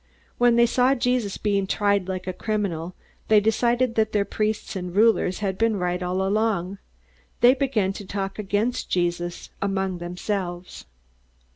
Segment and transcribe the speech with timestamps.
[0.39, 2.95] When they saw Jesus being tried like a criminal
[3.27, 6.79] they decided that their priests and rulers had been right all along.
[7.41, 10.85] They began to talk against Jesus, among themselves.